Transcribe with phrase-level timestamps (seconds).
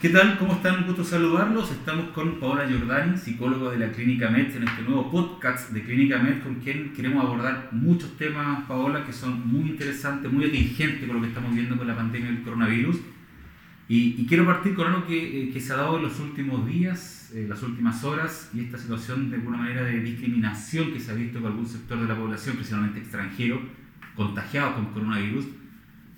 [0.00, 0.38] ¿Qué tal?
[0.38, 0.78] ¿Cómo están?
[0.78, 1.70] Un gusto saludarlos.
[1.72, 6.16] Estamos con Paola Giordani, psicóloga de la Clínica Med, en este nuevo podcast de Clínica
[6.16, 11.16] Med, con quien queremos abordar muchos temas, Paola, que son muy interesantes, muy atingentes con
[11.16, 12.96] lo que estamos viendo con la pandemia del coronavirus.
[13.88, 17.32] Y, quiero partir con algo que, eh, que, se ha dado en los últimos días,
[17.34, 21.14] eh, las últimas horas, y esta situación de alguna manera de discriminación que se ha
[21.14, 23.60] visto con algún sector de la población, principalmente extranjero,
[24.16, 25.44] contagiado con coronavirus,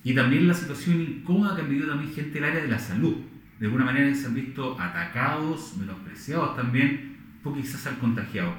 [0.05, 3.17] y también la situación incómoda que han vivido también gente del área de la salud
[3.63, 8.53] de alguna manera se han visto atacados, menospreciados también, porque quizás han contagiado.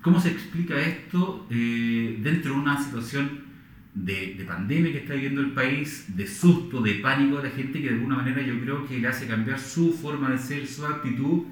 [0.00, 3.42] ¿Cómo se explica esto eh, dentro de una situación
[3.92, 7.82] de, de, pandemia que está viviendo el país, de susto, de pánico de la gente
[7.82, 10.86] que de alguna manera yo creo que le hace cambiar su forma de ser, su
[10.86, 11.42] actitud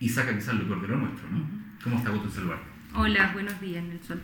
[0.00, 1.46] y saca quizás lo peor de lo nuestro, ¿no?
[1.84, 4.18] ¿Cómo está vos en Hola, buenos días, Nelson.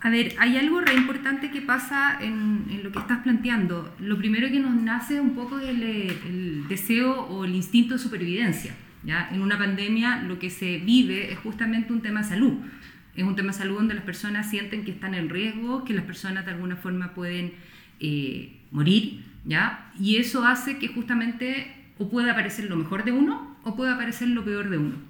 [0.00, 3.94] A ver, hay algo re importante que pasa en, lo que estás planteando.
[3.98, 7.98] Lo primero que nos nace es un poco el, el deseo o el instinto de
[7.98, 8.74] supervivencia.
[9.04, 9.28] ¿ya?
[9.32, 12.54] En una pandemia lo que se vive es justamente un tema de salud.
[13.14, 16.04] Es un tema de salud donde las personas sienten que están en riesgo, que las
[16.04, 17.52] personas de alguna forma pueden
[18.00, 19.90] eh, morir, ¿ya?
[19.98, 24.28] Y eso hace que justamente o pueda aparecer lo mejor de uno o pueda aparecer
[24.28, 25.07] lo peor de uno.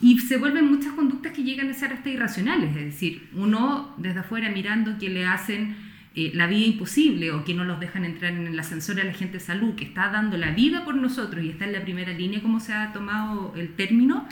[0.00, 4.20] Y se vuelven muchas conductas que llegan a ser hasta irracionales, es decir, uno desde
[4.20, 5.74] afuera mirando que le hacen
[6.14, 9.12] eh, la vida imposible o que no los dejan entrar en el ascensor a la
[9.12, 12.12] gente de salud, que está dando la vida por nosotros y está en la primera
[12.12, 14.26] línea, como se ha tomado el término,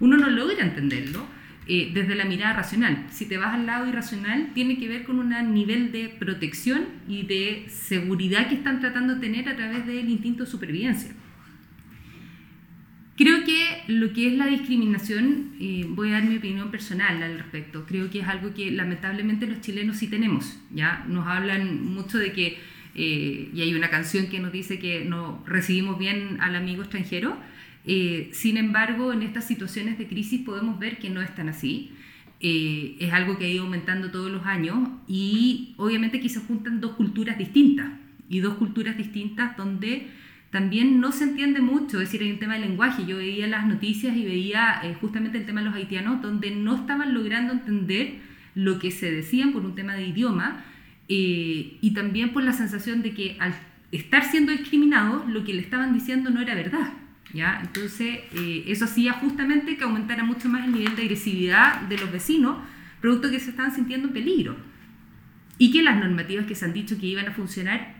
[0.00, 1.26] uno no logra entenderlo
[1.66, 3.06] eh, desde la mirada racional.
[3.10, 7.22] Si te vas al lado irracional, tiene que ver con un nivel de protección y
[7.22, 11.12] de seguridad que están tratando de tener a través del instinto de supervivencia.
[13.20, 17.36] Creo que lo que es la discriminación, eh, voy a dar mi opinión personal al
[17.36, 21.04] respecto, creo que es algo que lamentablemente los chilenos sí tenemos, ¿ya?
[21.06, 22.56] Nos hablan mucho de que,
[22.94, 27.36] eh, y hay una canción que nos dice que no recibimos bien al amigo extranjero,
[27.84, 31.90] eh, sin embargo, en estas situaciones de crisis podemos ver que no es tan así.
[32.40, 36.92] es algo que ha ido aumentando todos los años y obviamente aquí se juntan dos
[36.92, 37.90] culturas distintas
[38.30, 40.08] y dos culturas distintas donde
[40.50, 43.06] también no se entiende mucho, es decir, hay un tema del lenguaje.
[43.06, 46.74] Yo veía las noticias y veía eh, justamente el tema de los haitianos, donde no
[46.74, 48.14] estaban logrando entender
[48.56, 50.64] lo que se decían por un tema de idioma
[51.08, 53.54] eh, y también por la sensación de que al
[53.92, 56.94] estar siendo discriminados, lo que le estaban diciendo no era verdad.
[57.32, 57.60] ¿ya?
[57.62, 62.10] Entonces, eh, eso hacía justamente que aumentara mucho más el nivel de agresividad de los
[62.10, 62.58] vecinos,
[63.00, 64.56] producto que se estaban sintiendo en peligro.
[65.58, 67.99] Y que las normativas que se han dicho que iban a funcionar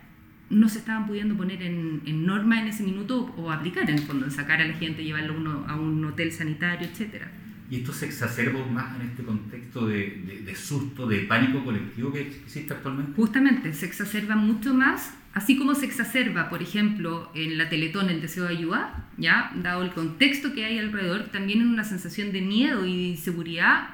[0.51, 4.27] no se estaban pudiendo poner en, norma en ese minuto o aplicar en el fondo,
[4.27, 7.23] en sacar a la gente, llevarlo uno a un hotel sanitario, etc.
[7.71, 12.23] ¿Y esto se exacerba más en este contexto de, de, susto, de pánico colectivo que
[12.23, 13.13] existe actualmente?
[13.15, 18.21] Justamente, se exacerba mucho más, así como se exacerba, por ejemplo, en la Teletón el
[18.21, 19.53] deseo de ayudar, ¿ya?
[19.55, 23.91] dado el contexto que hay alrededor, también en una sensación de miedo y de inseguridad,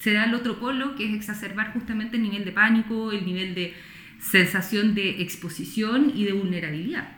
[0.00, 3.54] se da el otro polo, que es exacerbar justamente el nivel de pánico, el nivel
[3.54, 3.72] de
[4.22, 7.16] sensación de exposición y de vulnerabilidad.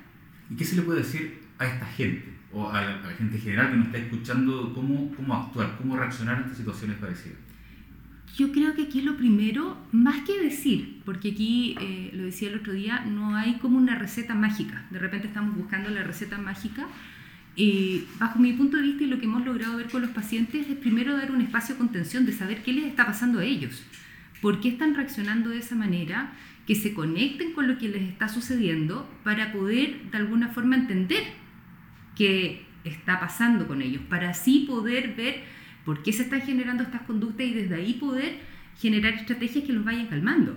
[0.50, 3.76] ¿Y qué se le puede decir a esta gente o a la, gente general que
[3.76, 7.38] nos está escuchando cómo, cómo actuar, cómo reaccionar ante situaciones parecidas?
[8.36, 12.58] Yo creo que aquí lo primero, más que decir, porque aquí, eh, lo decía el
[12.58, 14.86] otro día, no hay como una receta mágica.
[14.90, 16.88] De repente estamos buscando la receta mágica.
[17.56, 20.68] Eh, bajo mi punto de vista y lo que hemos logrado ver con los pacientes
[20.68, 23.84] es primero dar un espacio de contención, de saber qué les está pasando a ellos,
[24.42, 26.32] por qué están reaccionando de esa manera
[26.66, 31.22] que se conecten con lo que les está sucediendo para poder de alguna forma entender
[32.16, 35.42] qué está pasando con ellos, para así poder ver
[35.84, 38.38] por qué se están generando estas conductas y desde ahí poder
[38.78, 40.56] generar estrategias que los vayan calmando.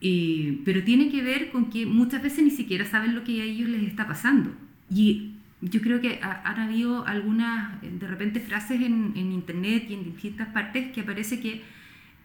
[0.00, 3.44] Eh, pero tiene que ver con que muchas veces ni siquiera saben lo que a
[3.44, 4.54] ellos les está pasando.
[4.90, 10.04] Y yo creo que han habido algunas, de repente, frases en, en internet y en
[10.04, 11.62] distintas partes que aparece que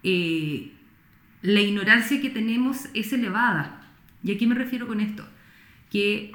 [0.04, 0.72] eh,
[1.42, 3.88] la ignorancia que tenemos es elevada.
[4.24, 5.28] ¿Y a qué me refiero con esto?
[5.90, 6.32] Que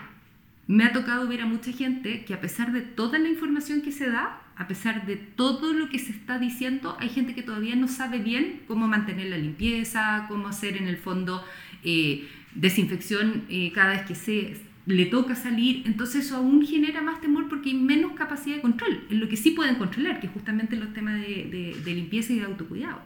[0.66, 3.92] me ha tocado ver a mucha gente que a pesar de toda la información que
[3.92, 7.76] se da, a pesar de todo lo que se está diciendo, hay gente que todavía
[7.76, 11.44] no sabe bien cómo mantener la limpieza, cómo hacer en el fondo
[11.84, 15.82] eh, desinfección eh, cada vez que se le toca salir.
[15.86, 19.36] Entonces eso aún genera más temor porque hay menos capacidad de control, en lo que
[19.36, 23.02] sí pueden controlar, que justamente los temas de, de, limpieza y de autocuidado.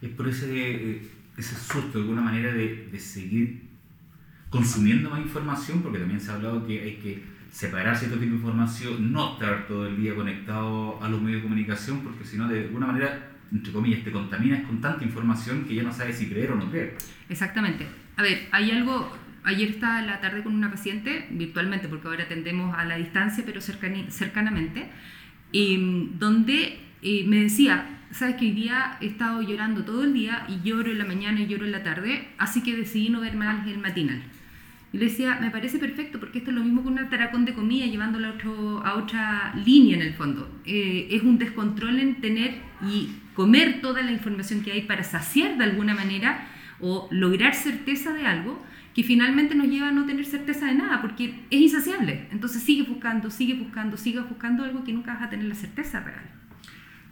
[0.00, 1.02] Es por ese...
[1.36, 3.62] Ese susto de alguna manera de, de, seguir
[4.50, 8.36] consumiendo más información, porque también se ha hablado que hay que separar cierto tipo de
[8.36, 12.48] información, no estar todo el día conectado a los medios de comunicación, porque si no,
[12.48, 16.28] de alguna manera, entre comillas, te contaminas con tanta información que ya no sabes si
[16.28, 16.96] creer o no creer.
[17.28, 17.86] Exactamente.
[18.16, 22.76] A ver, hay algo, ayer estaba la tarde con una paciente, virtualmente, porque ahora atendemos
[22.76, 24.88] a la distancia, pero cercanamente,
[25.52, 30.46] em, donde eh, me decía, sabes que hoy día he estado llorando todo el día
[30.48, 33.34] y lloro en la mañana y lloro en la tarde, así que decidí no ver
[33.34, 34.22] más el matinal.
[34.92, 37.54] Y le decía, me parece perfecto porque esto es lo mismo que un ataracón de
[37.54, 40.48] comida llevándolo a, a otra línea en el fondo.
[40.64, 42.54] Eh, es un descontrol en tener
[42.88, 46.46] y comer toda la información que hay para saciar de alguna manera
[46.80, 48.64] o lograr certeza de algo
[48.94, 52.28] que finalmente nos lleva a no tener certeza de nada porque es insaciable.
[52.30, 55.98] Entonces sigue buscando, sigue buscando, sigue buscando algo que nunca vas a tener la certeza
[55.98, 56.43] real.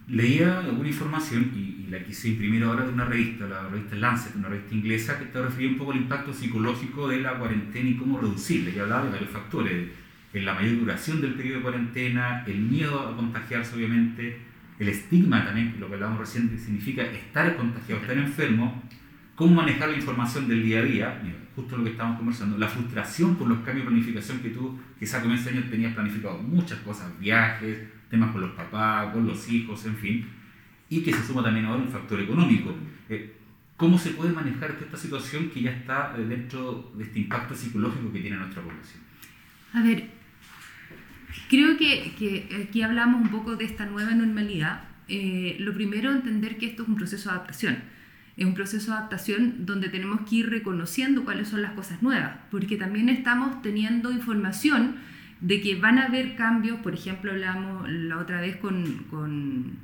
[0.08, 4.48] Leía alguna información y, la quise imprimir ahora de una revista, la revista Lancet, una
[4.48, 8.18] revista inglesa, que te refería un poco al impacto psicológico de la cuarentena y cómo
[8.18, 8.70] reducirla.
[8.70, 9.88] Y hablaba de varios factores,
[10.32, 14.38] en la mayor duración del periodo de cuarentena, el miedo a contagiarse obviamente,
[14.78, 18.82] el estigma también, lo que hablábamos recién, que significa estar contagiado, estar enfermo,
[19.34, 21.22] cómo manejar la información del día a día,
[21.54, 25.20] justo lo que estábamos conversando, la frustración por los cambios de planificación que tú, quizás
[25.20, 27.78] a comienzo año tenías planificado muchas cosas, viajes,
[28.10, 30.26] temas con los papás, con los hijos, en fin,
[30.88, 32.74] y que se suma también ahora un factor económico.
[33.08, 33.36] Eh,
[33.76, 38.12] ¿Cómo se puede manejar esta situación que ya está eh, dentro de este impacto psicológico
[38.12, 39.02] que tiene nuestra población?
[39.72, 40.10] A ver,
[41.48, 44.84] creo que, que aquí hablamos un poco de esta nueva normalidad.
[45.08, 47.78] Eh, lo primero, entender que esto es un proceso de adaptación.
[48.36, 52.32] Es un proceso de adaptación donde tenemos que ir reconociendo cuáles son las cosas nuevas,
[52.50, 54.96] porque también estamos teniendo información
[55.42, 59.76] de que van a haber cambios, por ejemplo, hablamos la otra vez con,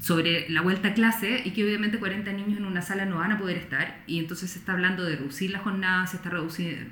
[0.00, 3.32] sobre la vuelta a clase y que obviamente 40 niños en una sala no van
[3.32, 6.30] a poder estar y entonces se está hablando de reducir la jornada, se está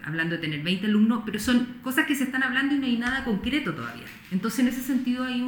[0.05, 2.99] hablando de tener 20 alumnos, pero son cosas que se están hablando y no hay
[2.99, 4.07] nada concreto todavía.
[4.31, 5.45] Entonces en ese sentido hay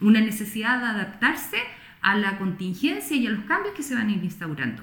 [0.00, 1.58] una necesidad de adaptarse
[2.04, 4.82] a la contingencia y a los cambios que se van a ir instaurando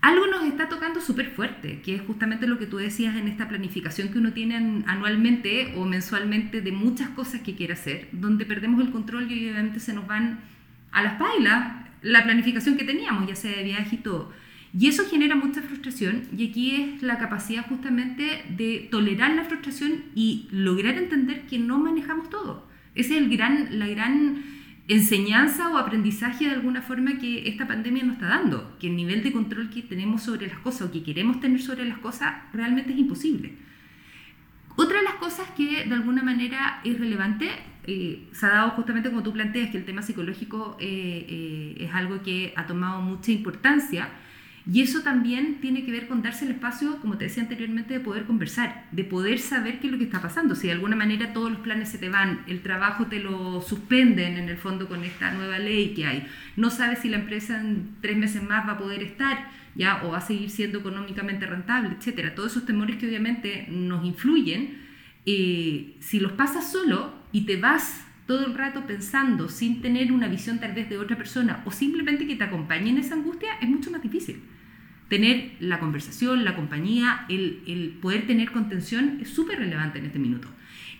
[0.00, 3.48] algo nos está tocando súper fuerte, que es justamente lo que tú decías en esta
[3.48, 8.80] planificación que uno tiene anualmente o mensualmente de muchas cosas que quiere hacer, donde perdemos
[8.80, 10.40] el control y obviamente se nos van
[10.90, 14.32] a las pailas la planificación que teníamos, ya sea de viaje y todo.
[14.72, 20.04] Y eso genera mucha frustración y aquí es la capacidad justamente de tolerar la frustración
[20.14, 22.66] y lograr entender que no manejamos todo.
[22.94, 24.42] Esa es el gran, la gran
[24.90, 29.22] enseñanza o aprendizaje de alguna forma que esta pandemia nos está dando, que el nivel
[29.22, 32.92] de control que tenemos sobre las cosas o que queremos tener sobre las cosas realmente
[32.92, 33.54] es imposible.
[34.76, 37.50] Otra de las cosas que de alguna manera es relevante,
[37.84, 41.94] eh, se ha dado justamente como tú planteas, que el tema psicológico eh, eh, es
[41.94, 44.08] algo que ha tomado mucha importancia,
[44.66, 48.00] y eso también tiene que ver con darse el espacio, como te decía anteriormente, de
[48.00, 50.54] poder conversar, de poder saber qué es lo que está pasando.
[50.54, 54.36] Si de alguna manera todos los planes se te van, el trabajo te lo suspenden
[54.36, 56.26] en el fondo con esta nueva ley que hay,
[56.56, 60.10] no sabes si la empresa en tres meses más va a poder estar, ya, o
[60.10, 62.34] va a seguir siendo económicamente rentable, etcétera.
[62.34, 64.78] Todos esos temores que obviamente nos influyen,
[65.24, 70.28] eh, si los pasas solo y te vas todo el rato pensando sin tener una
[70.28, 73.68] visión tal vez de otra persona o simplemente que te acompañe en esa angustia, es
[73.68, 74.40] mucho más difícil.
[75.08, 80.20] Tener la conversación, la compañía, el, el poder tener contención es súper relevante en este
[80.20, 80.46] minuto.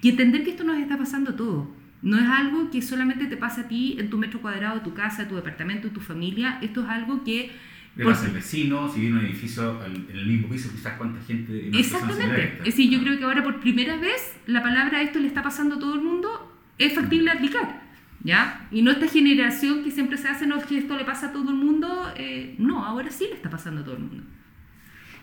[0.02, 1.68] Y entender que esto nos está pasando a todos.
[2.02, 5.28] No es algo que solamente te pasa a ti en tu metro cuadrado, tu casa,
[5.28, 6.58] tu departamento, tu familia.
[6.62, 7.52] Esto es algo que
[7.94, 11.68] le pasa al vecino, si viene un edificio en el mismo piso, quizás cuánta gente...
[11.78, 12.58] Exactamente.
[12.58, 15.76] Es decir, yo creo que ahora por primera vez la palabra esto le está pasando
[15.76, 16.49] a todo el mundo
[16.80, 17.80] es factible aplicar.
[18.22, 18.68] ¿Ya?
[18.70, 21.50] Y no esta generación que siempre se hace, no, que esto le pasa a todo
[21.50, 24.24] el mundo, eh, no, ahora sí le está pasando a todo el mundo.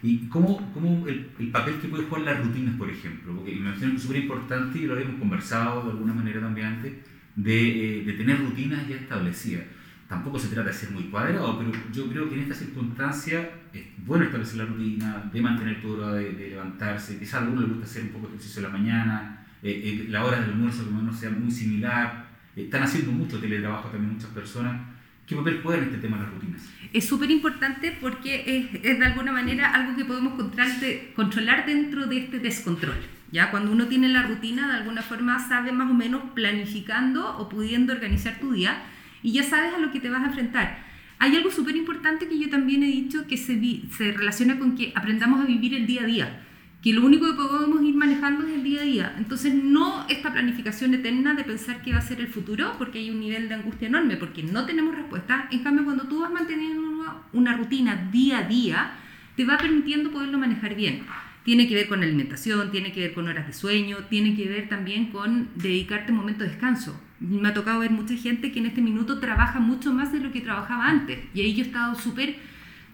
[0.01, 3.35] ¿Y cómo, cómo el, el, papel que puede jugar las rutinas, por ejemplo?
[3.35, 6.93] Porque me es súper importante, y lo habíamos conversado de alguna manera también antes,
[7.35, 9.65] de, eh, de, tener rutinas ya establecidas.
[10.07, 13.83] Tampoco se trata de ser muy cuadrado, pero yo creo que en esta circunstancia es
[14.05, 17.67] bueno establecer la rutina, de mantener tu hora de, de levantarse, quizás a alguno le
[17.67, 20.85] gusta hacer un poco de ejercicio en la mañana, eh, eh, la hora del almuerzo
[20.85, 22.27] que no sea muy similar.
[22.55, 24.81] Eh, están haciendo mucho teletrabajo también muchas personas.
[25.25, 26.61] ¿Qué papel juegan este tema las rutinas?
[26.93, 32.07] Es súper importante porque es, es, de alguna manera algo que podemos controlar, de, dentro
[32.07, 32.95] de este descontrol.
[33.31, 33.51] ¿ya?
[33.51, 37.91] Cuando uno tiene la rutina, de alguna forma sabe más o menos planificando o pudiendo
[37.91, 38.83] organizar tu día
[39.21, 40.85] y ya sabes a lo que te vas a enfrentar.
[41.19, 43.59] Hay algo súper importante que yo también he dicho que se,
[43.97, 46.46] se relaciona con que aprendamos a vivir el día a día
[46.87, 49.15] que lo único que podemos ir manejando es el día a día.
[49.17, 53.09] Entonces, no esta planificación eterna de pensar que va a ser el futuro, porque hay
[53.09, 55.49] un nivel de angustia enorme, porque no tenemos respuesta.
[55.51, 58.91] En cambio, cuando tú vas manteniendo una rutina día a día,
[59.35, 61.01] te va permitiendo poderlo manejar bien.
[61.43, 64.69] Tiene que ver con alimentación, tiene que ver con horas de sueño, tiene que ver
[64.69, 66.97] también con dedicarte un momento de descanso.
[67.19, 70.31] Me ha tocado ver mucha gente que en este minuto trabaja mucho más de lo
[70.31, 71.19] que trabajaba antes.
[71.33, 72.37] Y ahí yo he estado súper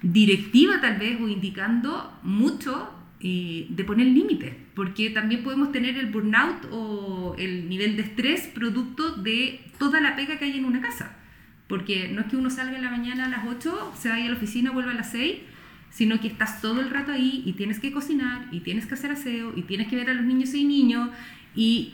[0.01, 6.07] directiva tal vez o indicando mucho eh, de poner límites, porque también podemos tener el
[6.07, 10.81] burnout o el nivel de estrés producto de toda la pega que hay en una
[10.81, 11.15] casa.
[11.69, 14.29] Porque no es que uno salga en la mañana a las 8, se vaya a
[14.29, 15.35] la oficina, vuelva a las 6,
[15.89, 19.11] sino que estás todo el rato ahí y tienes que cocinar y tienes que hacer
[19.11, 21.09] aseo y tienes que ver a los niños y niños
[21.55, 21.93] y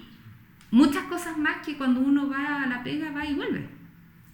[0.71, 3.78] muchas cosas más que cuando uno va a la pega va y vuelve.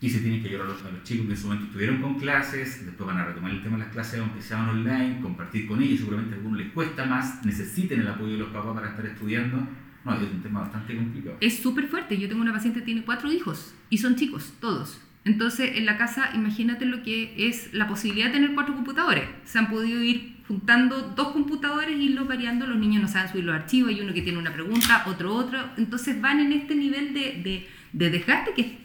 [0.01, 2.85] Y se tienen que ayudar a los, chicos que en su momento estuvieron con clases,
[2.85, 5.99] después van a retomar el tema de las clases aunque sean online, compartir con ellos,
[5.99, 9.67] seguramente a algunos les cuesta más, necesiten el apoyo de los papás para estar estudiando.
[10.03, 11.37] No, es un tema bastante complicado.
[11.41, 12.19] Es súper fuerte.
[12.19, 15.01] Yo tengo una paciente que tiene cuatro hijos y son chicos, todos.
[15.23, 19.23] Entonces, en la casa, imagínate lo que es la posibilidad de tener cuatro computadores.
[19.43, 22.67] Se han podido ir juntando dos computadores y irlos variando.
[22.67, 23.89] Los niños no saben subir los archivos.
[23.89, 25.59] Hay uno que tiene una pregunta, otro otro.
[25.77, 28.84] Entonces, van en este nivel de, de, de desgaste que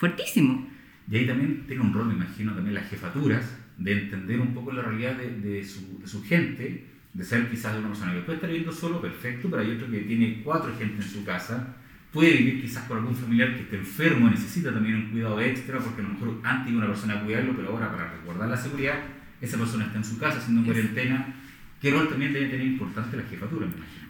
[0.00, 0.66] fuertísimo.
[1.08, 4.72] Y ahí también tiene un rol, me imagino, también las jefaturas, de entender un poco
[4.72, 8.36] la realidad de, de, su, de su, gente, de ser quizás una persona que puede
[8.36, 11.76] estar viviendo solo, perfecto, pero hay otro que tiene cuatro gente en su casa
[12.12, 16.00] puede vivir quizás con algún familiar que esté enfermo, necesita también un cuidado extra, porque
[16.00, 18.98] a lo mejor antes iba una persona a cuidarlo, pero ahora para resguardar la seguridad,
[19.40, 21.34] esa persona está en su casa haciendo cuarentena.
[21.80, 23.66] ¿Qué rol también debe tener importante la jefatura?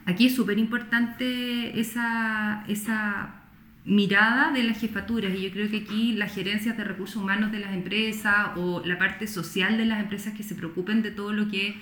[0.06, 3.42] Aquí es súper importante esa, esa
[3.90, 7.58] mirada de las jefaturas y yo creo que aquí las gerencias de recursos humanos de
[7.58, 11.48] las empresas o la parte social de las empresas que se preocupen de todo lo
[11.48, 11.74] que es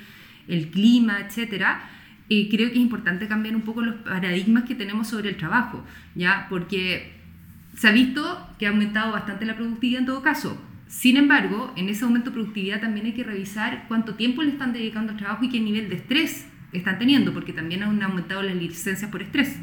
[0.49, 1.83] el clima, etcétera,
[2.27, 5.85] y creo que es importante cambiar un poco los paradigmas que tenemos sobre el trabajo,
[6.15, 6.47] ¿ya?
[6.49, 7.13] Porque
[7.77, 10.59] se ha visto que ha aumentado bastante la productividad en todo caso.
[10.87, 14.73] Sin embargo, en ese aumento de productividad también hay que revisar cuánto tiempo le están
[14.73, 18.57] dedicando al trabajo y qué nivel de estrés están teniendo, porque también han aumentado las
[18.57, 19.59] licencias por estrés.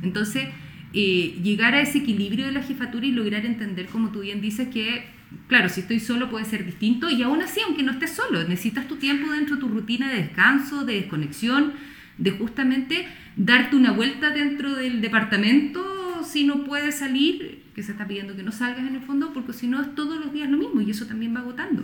[0.00, 0.48] Entonces,
[0.94, 4.68] eh, llegar a ese equilibrio de la jefatura y lograr entender, como tú bien dices,
[4.68, 5.04] que,
[5.48, 8.88] claro, si estoy solo puede ser distinto y aún así, aunque no estés solo, necesitas
[8.88, 11.72] tu tiempo dentro de tu rutina de descanso, de desconexión,
[12.18, 13.06] de justamente
[13.36, 15.92] darte una vuelta dentro del departamento
[16.24, 19.52] si no puedes salir, que se está pidiendo que no salgas en el fondo, porque
[19.52, 21.82] si no es todos los días lo mismo y eso también va agotando.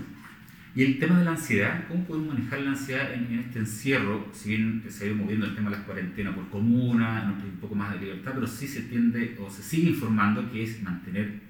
[0.75, 4.29] Y el tema de la ansiedad, ¿cómo podemos manejar la ansiedad en, este encierro?
[4.33, 7.75] Si bien se ha ido moviendo el tema de las cuarentenas por comuna, un poco
[7.75, 11.41] más de libertad, pero sí se tiende o se sigue informando que es mantener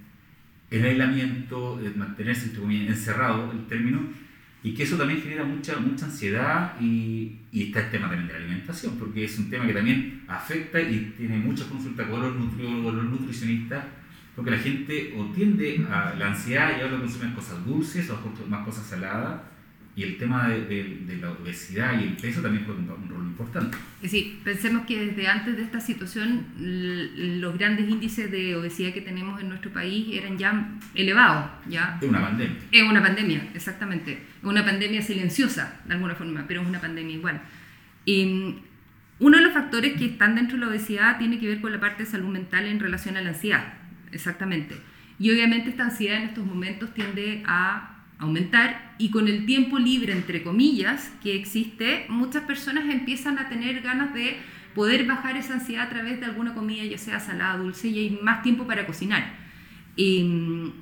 [0.71, 4.01] el aislamiento, mantenerse entre comillas, encerrado, el término,
[4.63, 8.33] y que eso también genera mucha, mucha ansiedad y, y, está el tema también de
[8.35, 12.35] la alimentación, porque es un tema que también afecta y tiene muchas consultas con los
[12.37, 13.85] nutriólogos, los nutricionistas,
[14.39, 18.65] porque la gente o tiende a la ansiedad y ahora consumen cosas dulces o más
[18.65, 19.41] cosas saladas,
[19.97, 23.77] y el tema de, de, la obesidad y el peso también juega un, rol importante.
[24.05, 26.47] Sí, pensemos que desde antes de esta situación
[27.41, 31.51] los grandes índices de obesidad que tenemos en nuestro país eran ya elevados.
[31.69, 31.99] ¿ya?
[32.01, 32.57] Es una pandemia.
[32.71, 34.13] Es una pandemia, exactamente.
[34.13, 37.41] Es una pandemia silenciosa, de alguna forma, pero es una pandemia igual.
[38.05, 38.55] Y
[39.19, 41.81] uno de los factores que están dentro de la obesidad tiene que ver con la
[41.81, 43.75] parte de salud mental en relación a la ansiedad,
[44.13, 44.77] exactamente.
[45.19, 50.13] Y obviamente esta ansiedad en estos momentos tiende a aumentar y con el tiempo libre,
[50.13, 54.37] entre comillas, que existe, muchas personas empiezan a tener ganas de
[54.75, 58.19] poder bajar esa ansiedad a través de alguna comida, ya sea salada, dulce, y hay
[58.23, 59.35] más tiempo para cocinar.
[59.97, 60.73] Em,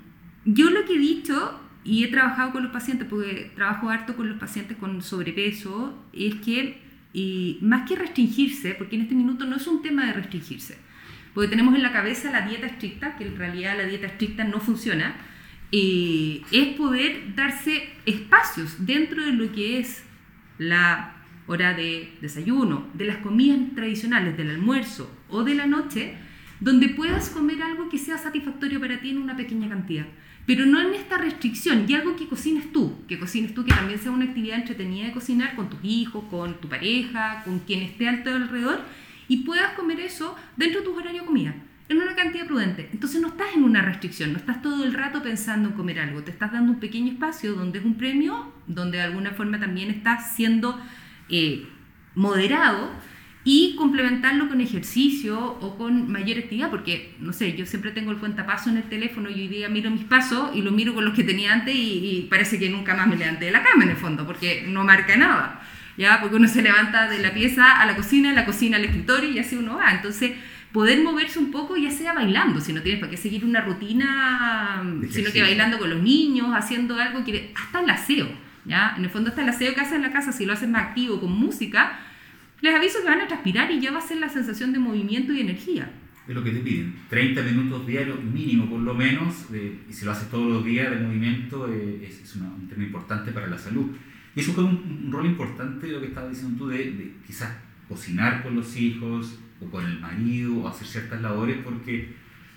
[0.45, 4.28] yo lo que he dicho, y he trabajado con los pacientes, porque trabajo harto con
[4.28, 9.56] los pacientes con sobrepeso, es que y más que restringirse, porque en este minuto no
[9.56, 10.76] es un tema de restringirse,
[11.37, 14.59] porque tenemos en la cabeza la dieta estricta, que en realidad la dieta estricta no
[14.59, 15.16] funciona,
[15.71, 20.02] eh, es poder darse espacios dentro de lo que es
[20.57, 21.14] la
[21.47, 26.14] hora de desayuno, de las comidas tradicionales, del almuerzo o de la noche,
[26.61, 30.07] donde puedas comer algo que sea satisfactorio para ti en una pequeña cantidad.
[30.47, 33.99] Pero no en esta restricción, y algo que cocines tú, que cocines tú, que también
[33.99, 38.09] sea una actividad entretenida de cocinar con tus hijos, con tu pareja, con quien esté
[38.09, 38.81] al alrededor,
[39.28, 41.54] y puedas comer eso dentro de tu horario de comida
[41.88, 42.88] en una cantidad prudente.
[42.92, 46.23] Entonces no estás en una restricción, no estás todo el rato pensando en comer algo,
[46.23, 49.90] te estás dando un pequeño espacio donde es un premio, donde de alguna forma también
[49.90, 50.80] estás siendo
[51.28, 51.66] eh,
[52.14, 52.90] moderado
[53.45, 58.18] y complementarlo con ejercicio o con mayor actividad, porque, no sé, yo siempre tengo el
[58.18, 61.14] cuentapaso en el teléfono y hoy día miro mis pasos y lo miro con los
[61.14, 63.90] que tenía antes y, y parece que nunca más me levanté de la cama en
[63.90, 65.61] el fondo, porque no marca nada,
[65.97, 66.21] ¿ya?
[66.21, 69.31] Porque uno se levanta de la pieza a la cocina, de la cocina al escritorio
[69.31, 69.93] y así uno va.
[69.93, 70.33] Entonces,
[70.73, 74.83] poder moverse un poco, ya sea bailando, si no tienes para qué seguir una rutina,
[75.11, 78.29] sino que bailando con los niños, haciendo algo que hasta el aseo,
[78.65, 78.95] ¿ya?
[78.97, 80.88] En el fondo hasta el aseo que haces en la casa, si lo haces más
[80.88, 81.99] activo con música,
[82.61, 85.33] les aviso que van a transpirar y ya va a ser la sensación de movimiento
[85.33, 85.91] y energía.
[86.26, 89.47] Es lo que te piden, 30 minutos diarios mínimo por lo menos,
[89.88, 93.47] y si lo haces todos los días de movimiento, eh, es, un tema importante para
[93.47, 93.93] la salud.
[94.37, 97.57] Y eso fue un, rol importante, lo que estabas diciendo tú, de, quizás
[97.88, 102.12] cocinar con los hijos o con el marido o hacer ciertas labores, porque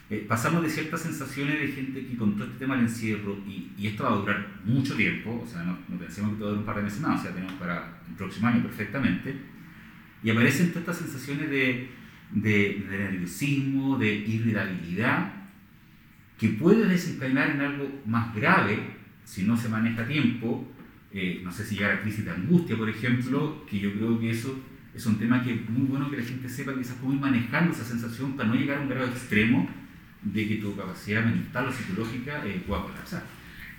[0.09, 3.71] eh, pasamos de ciertas sensaciones de gente que con todo este tema del encierro, y,
[3.77, 6.49] y esto va a durar mucho tiempo, o sea, no, no pensemos que va a
[6.49, 9.35] durar un par de meses más, o sea, tenemos para el próximo año perfectamente,
[10.21, 11.91] y aparecen todas estas sensaciones de,
[12.31, 15.31] de, de nerviosismo, de irritabilidad,
[16.37, 20.69] que puede desencadenar en algo más grave si no se maneja a tiempo,
[21.11, 24.29] eh, no sé si llegar a crisis de angustia, por ejemplo, que yo creo que
[24.29, 24.59] eso
[24.93, 27.73] es un tema que es muy bueno que la gente sepa quizás cómo ir manejando
[27.73, 29.69] esa sensación para no llegar a un grado extremo
[30.21, 33.23] de que tu capacidad mental o psicológica eh, pueda colapsar.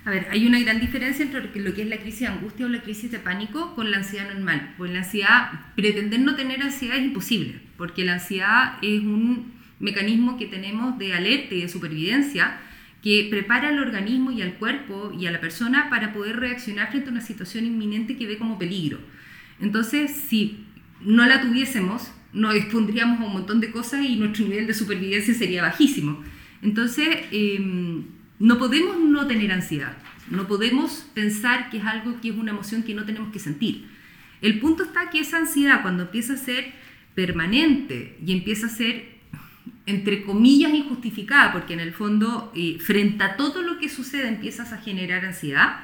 [0.03, 2.69] A ver, hay una gran diferencia entre lo que es la crisis de angustia o
[2.69, 4.73] la crisis de pánico con la ansiedad normal.
[4.77, 10.37] Pues la ansiedad, pretender no tener ansiedad es imposible, porque la ansiedad es un mecanismo
[10.37, 12.59] que tenemos de alerta y de supervivencia
[13.01, 17.09] que prepara al organismo y al cuerpo y a la persona para poder reaccionar frente
[17.09, 18.99] a una situación inminente que ve como peligro.
[19.59, 20.65] Entonces, si
[21.01, 25.33] no la tuviésemos, nos expondríamos a un montón de cosas y nuestro nivel de supervivencia
[25.33, 26.23] sería bajísimo.
[26.61, 28.03] Entonces, em,
[28.39, 29.97] no podemos no tener ansiedad,
[30.29, 33.85] no podemos pensar que es algo que es una emoción que no tenemos que sentir.
[34.41, 36.71] El punto está que esa ansiedad cuando empieza a ser
[37.13, 39.10] permanente y empieza a ser
[39.91, 44.73] entre comillas injustificada, porque en el fondo eh, frente a todo lo que sucede empiezas
[44.73, 45.81] a generar ansiedad,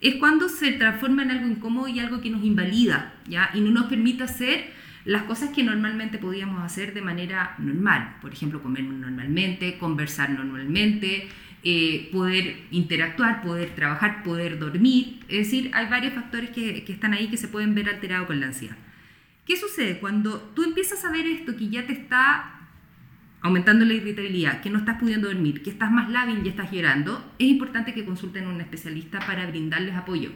[0.00, 3.50] es cuando se transforma en algo incómodo y algo que nos invalida, ¿ya?
[3.54, 4.70] Y no nos permite hacer
[5.04, 8.16] las cosas que normalmente podíamos hacer de manera normal.
[8.20, 11.28] Por ejemplo, comer normalmente, conversar normalmente,
[11.62, 15.20] eh, poder interactuar, poder trabajar, poder dormir.
[15.28, 18.40] Es decir, hay varios factores que, que están ahí que se pueden ver alterados con
[18.40, 18.76] la ansiedad.
[19.46, 19.98] ¿Qué sucede?
[19.98, 22.55] Cuando tú empiezas a ver esto que ya te está
[23.46, 27.32] aumentando la irritabilidad, que no estás pudiendo dormir, que estás más lábil y estás llorando,
[27.38, 30.32] es importante que consulten a un especialista para brindarles apoyo.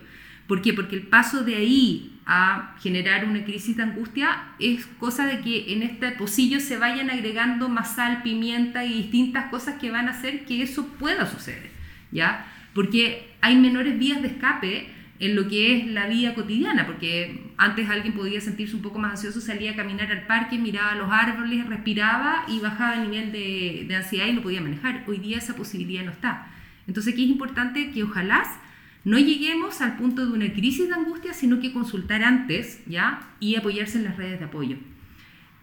[0.47, 0.73] ¿Por qué?
[0.73, 5.73] Porque el paso de ahí a generar una crisis de angustia es cosa de que
[5.73, 10.13] en este pocillo se vayan agregando más sal, pimienta y distintas cosas que van a
[10.13, 11.71] hacer que eso pueda suceder,
[12.13, 12.47] ¿ya?
[12.75, 14.87] Porque hay menores vías de escape
[15.21, 19.13] en lo que es la vida cotidiana, porque antes alguien podía sentirse un poco más
[19.13, 23.85] ansioso, salía a caminar al parque, miraba los árboles, respiraba y bajaba el nivel de,
[23.87, 25.05] de ansiedad y lo podía manejar.
[25.07, 26.51] Hoy día esa posibilidad no está.
[26.87, 28.43] Entonces aquí es importante que ojalá
[29.05, 33.21] no lleguemos al punto de una crisis de angustia, sino que consultar antes, ¿ya?
[33.41, 34.77] Y apoyarse en las redes de apoyo.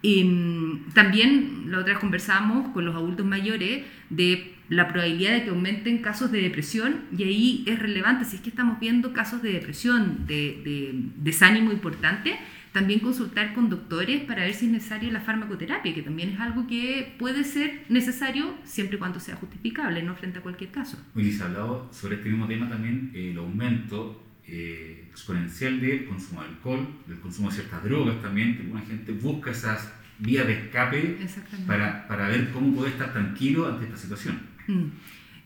[0.04, 5.50] Em, también la otra vez conversamos con los adultos mayores de la probabilidad de que
[5.50, 9.54] aumenten casos de depresión y ahí es relevante, si es que estamos viendo casos de
[9.54, 12.38] depresión, de, de desánimo importante,
[12.74, 16.68] también consultar con doctores para ver si es necesaria la farmacoterapia, que también es algo
[16.68, 20.98] que puede ser necesario siempre y cuando sea justificable, no frente a cualquier caso.
[21.16, 26.48] Luis, ha hablado sobre este mismo tema también, el aumento eh, exponencial del consumo de
[26.48, 31.18] alcohol, del consumo de ciertas drogas también, que alguna gente busca esas vías de escape
[31.66, 34.40] para, para ver cómo puede estar tranquilo ante esta situación.
[34.68, 34.86] Mm.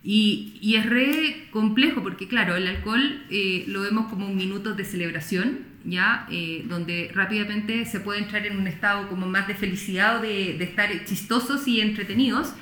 [0.03, 4.73] Y, y, es re complejo porque, claro, el alcohol eh, lo vemos como un minuto
[4.73, 6.27] de celebración, ¿ya?
[6.31, 10.55] Eh, donde rápidamente se puede entrar en un estado como más de felicidad o de,
[10.57, 12.53] de estar chistosos y entretenidos.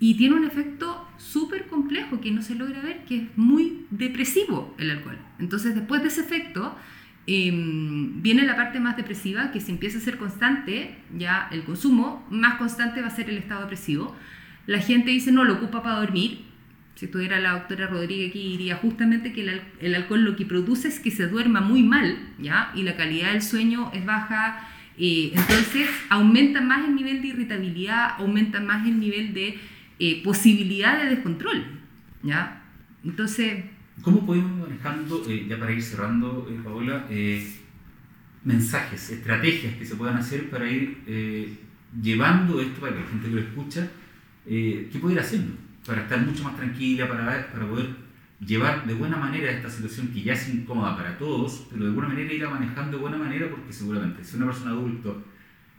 [0.00, 4.74] Y tiene un efecto súper complejo que no se logra ver, que es muy depresivo
[4.78, 5.18] el alcohol.
[5.38, 6.76] Entonces, después de ese efecto,
[7.26, 12.26] em, viene la parte más depresiva, que si empieza a ser constante, ya el consumo,
[12.30, 14.16] más constante va a ser el estado depresivo.
[14.66, 16.48] La gente dice, no, lo ocupa para dormir,
[16.98, 20.98] si estuviera la doctora Rodríguez aquí, diría justamente que el, alcohol lo que produce es
[20.98, 22.72] que se duerma muy mal, ¿ya?
[22.74, 28.16] Y la calidad del sueño es baja, eh, entonces aumenta más el nivel de irritabilidad,
[28.18, 29.60] aumenta más el nivel de
[29.98, 31.64] eh, posibilidad de descontrol,
[32.22, 32.62] ¿ya?
[33.04, 33.64] Entonces...
[34.02, 37.06] ¿Cómo podemos manejando, eh, ya para ir cerrando, Paola,
[38.44, 40.98] mensajes, estrategias que se puedan hacer para ir
[42.00, 43.88] llevando esto, para que la gente que lo escucha,
[44.46, 45.68] ¿qué puede ir haciendo?
[45.88, 47.88] para estar mucho más tranquila, para, para poder
[48.44, 52.08] llevar de buena manera esta situación que ya es incómoda para todos, pero de alguna
[52.08, 55.10] manera irla manejando de buena manera porque seguramente si una persona adulta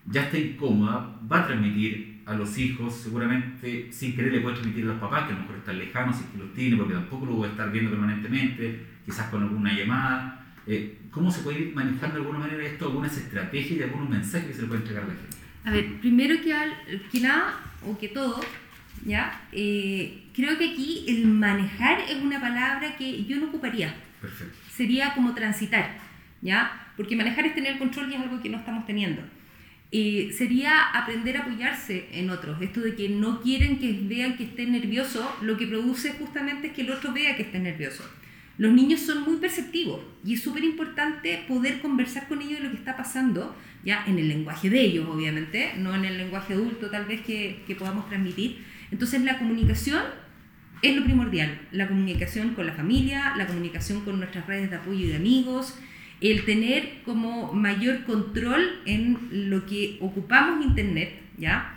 [0.08, 4.86] ya está incómoda, va a transmitir a los hijos, seguramente sin querer le puede transmitir
[4.86, 7.26] a los papás, que a lo mejor están lejanos y que los tiene, porque tampoco
[7.26, 10.46] lo voy a estar viendo permanentemente, quizás con alguna llamada.
[10.68, 14.48] Eh, ¿Cómo se puede ir manejando de alguna manera esto, algunas estrategias y algunos mensajes
[14.48, 15.38] que se le puede entregar a la gente?
[15.66, 16.72] A ver, primero que, al,
[17.12, 18.40] que nada, o que todo,
[19.06, 19.42] ¿ya?
[19.52, 23.96] Eh, creo que aquí el manejar es una palabra que yo no ocuparía.
[24.22, 24.56] Perfecto.
[24.72, 25.98] Sería como transitar,
[26.44, 26.92] ¿ya?
[26.96, 29.24] Porque manejar es tener control y es algo que no estamos teniendo.
[29.92, 32.62] Eh, sería aprender a apoyarse en otros.
[32.62, 36.74] Esto de que no quieren que vean que esté nervioso, lo que produce justamente es
[36.74, 38.04] que el otro vea que esté nervioso.
[38.60, 42.72] los niños son muy perceptivos y es súper importante poder conversar con ellos de lo
[42.72, 46.90] que está pasando, ya en el lenguaje de ellos, obviamente, no en el lenguaje adulto
[46.90, 48.58] tal vez que, que podamos transmitir.
[48.92, 50.04] Entonces la comunicación
[50.82, 55.06] es lo primordial, la comunicación con la familia, la comunicación con nuestras redes de apoyo
[55.06, 55.80] y de amigos,
[56.22, 61.76] el tener como mayor control en lo que ocupamos Internet, ¿ya?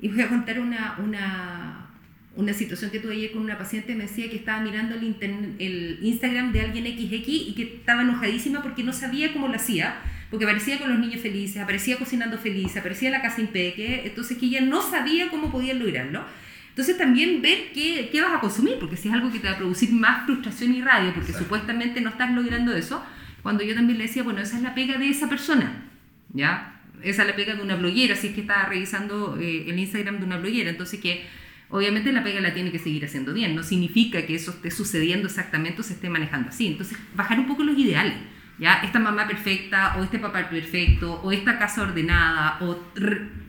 [0.00, 1.88] Y voy a contar una, una,
[2.36, 5.16] una situación que tuve ayer con una paciente, me decía que estaba mirando el,
[5.58, 9.96] el Instagram de alguien XX y que estaba enojadísima porque no sabía cómo lo hacía,
[10.30, 14.46] porque aparecía con los niños felices, aparecía cocinando feliz, aparecía la casa impeque, entonces que
[14.46, 16.24] ella no sabía cómo podía lograrlo.
[16.68, 19.54] Entonces también ver qué, qué, vas a consumir, porque si es algo que te va
[19.54, 23.02] a producir más frustración y rabia, porque supuestamente no estás logrando eso,
[23.48, 25.88] cuando yo también le decía, bueno, esa es la pega de esa persona,
[26.34, 26.82] ¿ya?
[27.02, 30.18] Esa es la pega de una bloguera, si es que estaba revisando eh, el Instagram
[30.18, 31.24] de una bloguera, entonces que
[31.70, 35.28] obviamente la pega la tiene que seguir haciendo bien, no significa que eso esté sucediendo
[35.28, 38.16] exactamente o se esté manejando así, entonces bajar un poco los ideales,
[38.58, 38.82] ¿ya?
[38.84, 42.78] Esta mamá perfecta, o este papá perfecto, o esta casa ordenada, o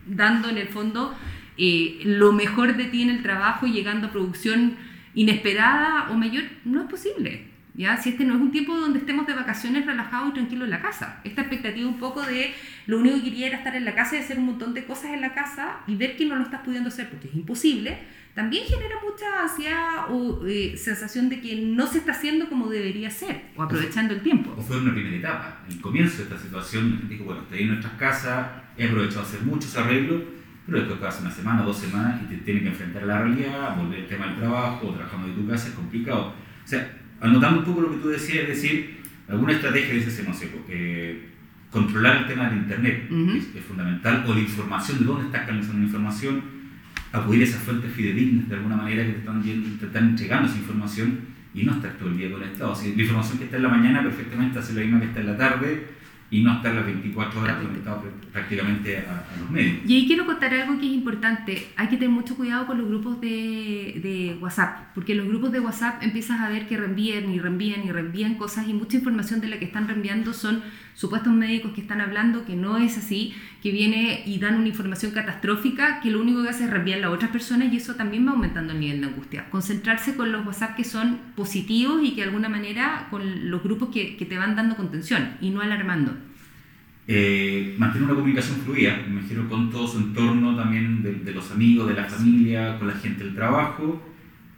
[0.06, 1.14] dando en el fondo
[1.58, 4.78] eh, lo mejor de ti en el trabajo y llegando a producción
[5.14, 7.59] inesperada o mayor, no es posible.
[8.02, 10.82] Si este no es un tiempo donde estemos de vacaciones relajados y tranquilos en la
[10.82, 11.22] casa.
[11.24, 12.54] Esta expectativa un poco de
[12.88, 15.14] lo único que quería era estar en la casa y hacer un montón de cosas
[15.14, 17.98] en la casa y ver que no lo estás pudiendo hacer porque es imposible,
[18.36, 23.10] también genera mucha ansiedad o eh, sensación de que no se está haciendo como debería
[23.10, 24.54] ser o aprovechando el tiempo.
[24.58, 25.64] O fue una primera etapa.
[25.70, 29.76] El comienzo de esta situación, dijo, bueno, estoy en nuestras casas, he aprovechado hacer muchos
[29.78, 30.24] arreglos
[30.66, 33.76] pero después hace una semana, dos semanas y te tienes que enfrentar a la realidad,
[33.76, 36.34] volver al tema del trabajo, trabajando de tu casa, es complicado.
[36.64, 40.34] O sea, anotando un poco lo que tú decías, es decir, alguna estrategia dice, no
[40.34, 41.30] sé, porque
[41.72, 43.10] controlar el tema del Internet
[43.56, 46.42] es, fundamental, o la información, de dónde estás canalizando la información,
[47.12, 50.58] acudir a esas fuentes fidedignas de alguna manera que te están, te están entregando esa
[50.58, 51.20] información
[51.54, 52.72] y no estar todo el día conectado.
[52.72, 55.20] O sea, la información que está en la mañana perfectamente hace la misma que está
[55.22, 55.88] en la tarde
[56.32, 59.78] y no estar las 24 horas conectado prácticamente a, los medios.
[59.86, 61.68] Y ahí quiero contar algo que es importante.
[61.76, 65.60] Hay que tener mucho cuidado con los grupos de, de WhatsApp, porque los grupos de
[65.60, 69.48] WhatsApp empiezas a ver que reenvían y reenvían y reenvían cosas y mucha información de
[69.48, 70.62] la que están reenviando son
[71.00, 75.14] supuestos médicos que están hablando que no es así, que viene y dan una información
[75.14, 78.32] catastrófica que lo único que hace es reenviar a otras personas y eso también va
[78.32, 79.50] aumentando el nivel de angustia.
[79.50, 83.90] Concentrarse con los WhatsApp que son positivos y que de alguna manera con los grupos
[83.90, 86.19] que, que te van dando contención y no alarmando.
[87.12, 91.88] Eh, mantener una comunicación fluida, me imagino con todo su entorno también de, los amigos,
[91.88, 94.00] de la familia, con la gente del trabajo,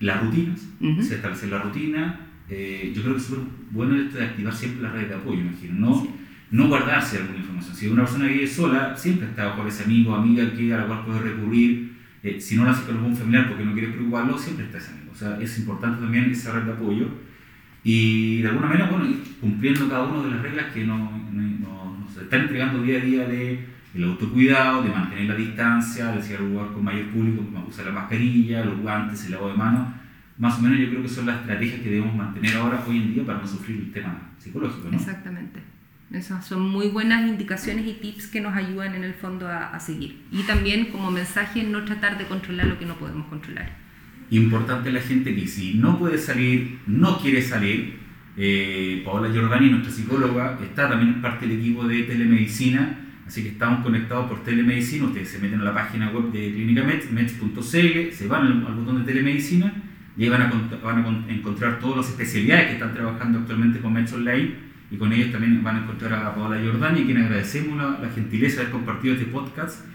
[0.02, 0.68] las rutinas,
[1.00, 2.20] se establecer la rutina.
[2.50, 5.40] Eh, yo creo que es súper bueno esto de activar siempre la red de apoyo,
[5.40, 6.08] imagino, no,
[6.52, 7.74] no guardarse alguna información.
[7.74, 10.88] Si una persona vive sola, siempre está con ese amigo o amiga que, a la
[10.88, 11.94] cual puede recurrir.
[12.22, 14.92] Eh, si no lo hace con algún familiar porque no quiere preocuparlo, siempre está ese
[14.92, 15.14] amigo.
[15.14, 17.08] O sea, es importante también esa red de apoyo
[17.84, 19.06] y de alguna manera, bueno,
[19.40, 21.12] cumpliendo cada una de las reglas que no,
[22.22, 26.38] no están entregando día a día de el autocuidado, de mantener la distancia, de ir
[26.38, 29.88] al lugar con mayor público, usar la mascarilla, los guantes, el lavado de manos.
[30.38, 33.14] Más o menos yo creo que son las estrategias que debemos mantener ahora, hoy en
[33.14, 34.90] día, para no sufrir el tema psicológico.
[34.90, 34.98] ¿no?
[34.98, 35.60] Exactamente.
[36.12, 39.80] Esas son muy buenas indicaciones y tips que nos ayudan en el fondo a, a
[39.80, 40.22] seguir.
[40.32, 43.78] Y también como mensaje no tratar de controlar lo que no podemos controlar.
[44.30, 48.00] Importante la gente que si no puede salir, no quiere salir,
[48.38, 53.50] eh, Paola Giordani, nuestra psicóloga, está también en parte del equipo de telemedicina, así que
[53.50, 55.06] estamos conectados por telemedicina.
[55.06, 59.00] Ustedes se meten a la página web de Clínica Mets, mets.cl, se van al, botón
[59.00, 59.74] de telemedicina
[60.18, 60.52] y ahí van a,
[60.84, 65.12] van a encontrar todas las especialidades que están trabajando actualmente con Mets Online y con
[65.14, 68.62] ellos también van a encontrar a Paola Giordani, a quien agradecemos la, la gentileza de
[68.64, 69.86] haber compartido este podcast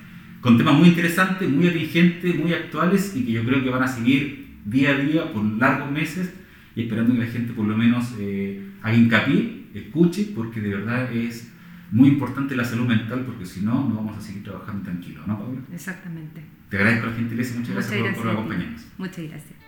[0.40, 3.88] con temas muy interesantes, muy atingentes, muy actuales y que yo creo que van a
[3.88, 6.32] seguir día a día por largos meses
[6.76, 11.12] y esperando que la gente por lo menos eh, haga hincapié, escuche, porque de verdad
[11.12, 11.50] es
[11.90, 15.38] muy importante la salud mental, porque si no, no vamos a seguir trabajando tranquilos, ¿no,
[15.38, 15.60] Paula?
[15.72, 16.42] Exactamente.
[16.68, 18.86] Te agradezco la gentileza y muchas, gracias, por, por acompañarnos.
[18.98, 19.65] Muchas gracias.